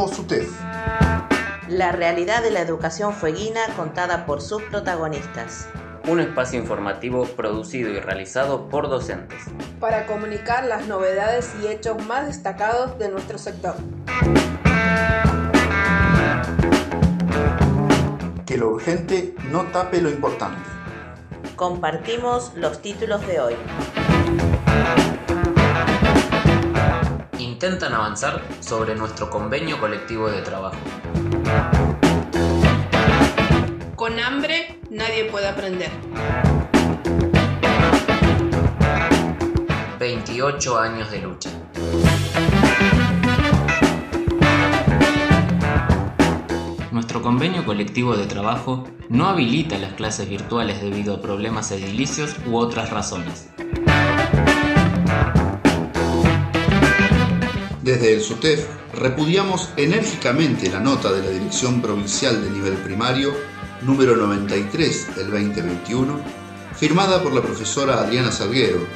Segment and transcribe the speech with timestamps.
[0.00, 0.50] InfoSUTEF.
[1.68, 5.68] La realidad de la educación fueguina contada por sus protagonistas.
[6.08, 9.38] Un espacio informativo producido y realizado por docentes.
[9.78, 13.74] Para comunicar las novedades y hechos más destacados de nuestro sector.
[18.46, 20.62] Que lo urgente no tape lo importante.
[21.56, 23.54] Compartimos los títulos de hoy.
[27.62, 30.78] Intentan avanzar sobre nuestro convenio colectivo de trabajo.
[33.94, 35.90] Con hambre nadie puede aprender.
[39.98, 41.50] 28 años de lucha.
[46.90, 52.56] Nuestro convenio colectivo de trabajo no habilita las clases virtuales debido a problemas edilicios u
[52.56, 53.50] otras razones.
[57.82, 63.34] Desde el SUTEF repudiamos enérgicamente la nota de la Dirección Provincial de Nivel Primario
[63.80, 66.20] número 93 del 2021,
[66.76, 68.86] firmada por la profesora Adriana Salguero,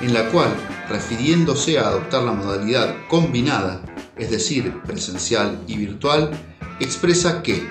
[0.00, 0.52] en la cual,
[0.88, 3.80] refiriéndose a adoptar la modalidad combinada,
[4.16, 6.32] es decir, presencial y virtual,
[6.80, 7.70] expresa que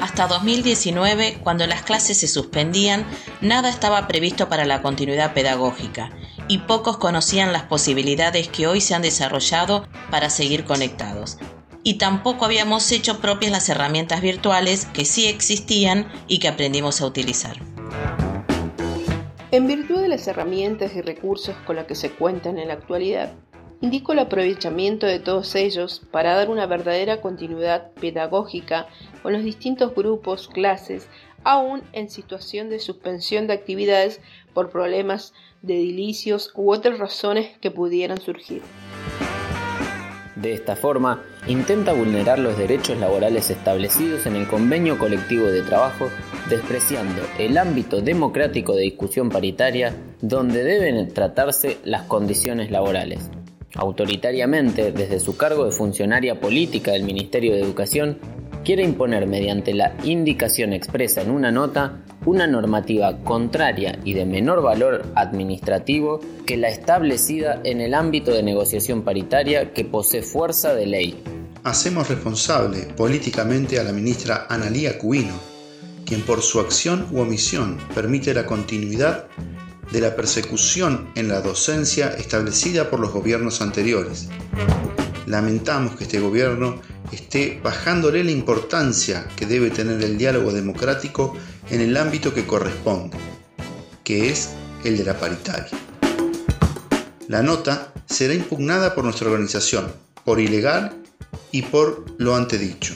[0.00, 3.04] hasta 2019, cuando las clases se suspendían,
[3.40, 6.12] nada estaba previsto para la continuidad pedagógica
[6.48, 11.38] y pocos conocían las posibilidades que hoy se han desarrollado para seguir conectados.
[11.82, 17.06] Y tampoco habíamos hecho propias las herramientas virtuales que sí existían y que aprendimos a
[17.06, 17.56] utilizar.
[19.50, 23.34] En virtud de las herramientas y recursos con las que se cuentan en la actualidad,
[23.80, 28.86] indico el aprovechamiento de todos ellos para dar una verdadera continuidad pedagógica
[29.22, 31.08] con los distintos grupos, clases,
[31.44, 34.20] aún en situación de suspensión de actividades
[34.52, 38.62] por problemas de edilicios u otras razones que pudieran surgir.
[40.36, 46.10] De esta forma, intenta vulnerar los derechos laborales establecidos en el convenio colectivo de trabajo,
[46.50, 53.30] despreciando el ámbito democrático de discusión paritaria donde deben tratarse las condiciones laborales.
[53.76, 58.18] Autoritariamente, desde su cargo de funcionaria política del Ministerio de Educación,
[58.64, 64.62] quiere imponer mediante la indicación expresa en una nota una normativa contraria y de menor
[64.62, 70.86] valor administrativo que la establecida en el ámbito de negociación paritaria que posee fuerza de
[70.86, 71.22] ley.
[71.64, 75.34] Hacemos responsable políticamente a la ministra Analía Cubino,
[76.06, 79.26] quien por su acción u omisión permite la continuidad
[79.94, 84.26] de la persecución en la docencia establecida por los gobiernos anteriores.
[85.26, 86.82] Lamentamos que este gobierno
[87.12, 91.36] esté bajándole la importancia que debe tener el diálogo democrático
[91.70, 93.16] en el ámbito que corresponde,
[94.02, 94.50] que es
[94.82, 95.78] el de la paritaria.
[97.28, 99.92] La nota será impugnada por nuestra organización,
[100.24, 100.92] por ilegal
[101.52, 102.94] y por lo antedicho.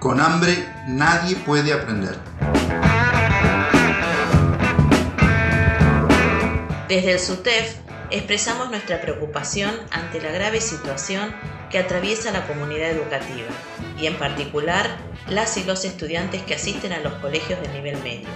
[0.00, 2.16] Con hambre nadie puede aprender.
[6.88, 7.76] Desde el SUTEF
[8.10, 11.34] expresamos nuestra preocupación ante la grave situación
[11.70, 13.48] que atraviesa la comunidad educativa
[14.00, 14.96] y en particular
[15.28, 18.28] las y los estudiantes que asisten a los colegios de nivel medio,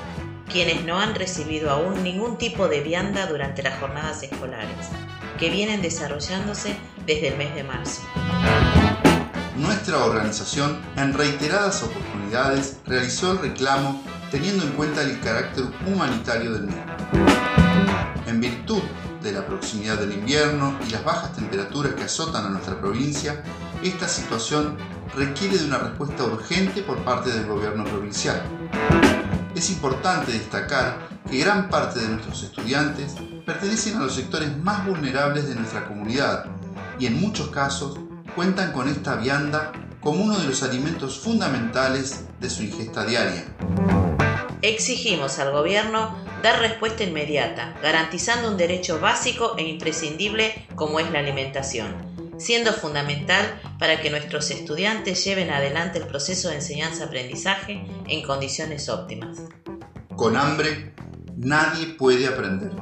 [0.53, 4.91] quienes no han recibido aún ningún tipo de vianda durante las jornadas escolares,
[5.39, 6.77] que vienen desarrollándose
[7.07, 8.03] desde el mes de marzo.
[9.57, 16.63] Nuestra organización en reiteradas oportunidades realizó el reclamo teniendo en cuenta el carácter humanitario del
[16.65, 16.83] mismo.
[18.27, 18.83] En virtud
[19.23, 23.45] de la proximidad del invierno y las bajas temperaturas que azotan a nuestra provincia,
[23.85, 24.77] esta situación
[25.15, 28.43] requiere de una respuesta urgente por parte del gobierno provincial.
[29.55, 30.99] Es importante destacar
[31.31, 33.15] que gran parte de nuestros estudiantes
[33.47, 36.47] pertenecen a los sectores más vulnerables de nuestra comunidad
[36.99, 37.99] y en muchos casos
[38.35, 43.45] cuentan con esta vianda como uno de los alimentos fundamentales de su ingesta diaria.
[44.61, 51.21] Exigimos al gobierno dar respuesta inmediata, garantizando un derecho básico e imprescindible como es la
[51.21, 58.89] alimentación, siendo fundamental para que nuestros estudiantes lleven adelante el proceso de enseñanza-aprendizaje en condiciones
[58.89, 59.39] óptimas.
[60.17, 60.95] Con hambre
[61.37, 62.73] nadie puede aprender.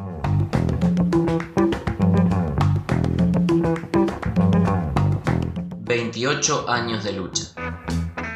[6.22, 7.42] ...28 años de lucha.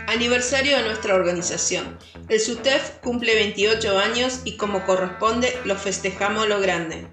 [0.08, 1.96] Aniversario de nuestra organización.
[2.28, 7.06] El SUTEF cumple 28 años y como corresponde lo festejamos lo grande.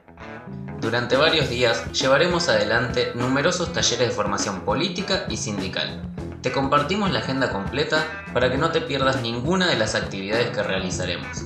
[0.81, 6.11] Durante varios días llevaremos adelante numerosos talleres de formación política y sindical.
[6.41, 10.63] Te compartimos la agenda completa para que no te pierdas ninguna de las actividades que
[10.63, 11.43] realizaremos.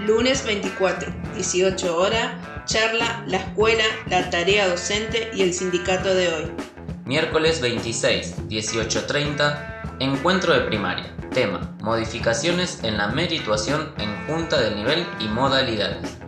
[0.00, 2.34] Lunes 24, 18 horas,
[2.66, 6.77] charla, la escuela, la tarea docente y el sindicato de hoy.
[7.08, 11.10] Miércoles 26, 18.30, encuentro de primaria.
[11.32, 16.18] Tema, modificaciones en la merituación en junta del nivel y modalidades.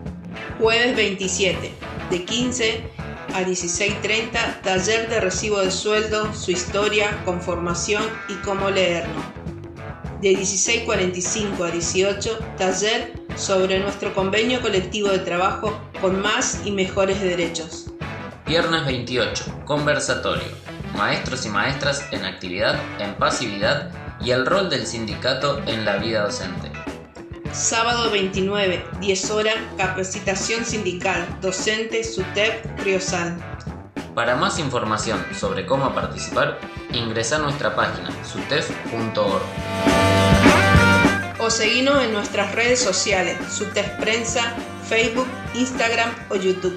[0.58, 1.74] Jueves 27,
[2.08, 2.90] de 15
[3.34, 9.20] a 16.30, taller de recibo de sueldo, su historia, conformación y cómo leerlo.
[10.22, 17.20] De 16.45 a 18, taller sobre nuestro convenio colectivo de trabajo con más y mejores
[17.20, 17.89] derechos.
[18.50, 20.48] Viernes 28, conversatorio.
[20.96, 26.24] Maestros y maestras en actividad, en pasividad y el rol del sindicato en la vida
[26.24, 26.72] docente.
[27.52, 33.36] Sábado 29, 10 horas, capacitación sindical, docente SUTEP Riosal.
[34.16, 36.58] Para más información sobre cómo participar,
[36.92, 39.42] ingresa a nuestra página sutef.org
[41.38, 44.56] o seguinos en nuestras redes sociales, SUTEF Prensa,
[44.88, 46.76] Facebook, Instagram o YouTube.